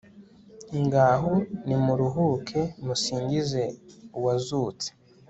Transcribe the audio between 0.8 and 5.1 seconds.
ngaho nimuruhuke, musingize uwazutse